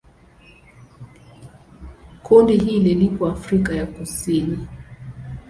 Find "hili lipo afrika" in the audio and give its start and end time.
2.57-3.73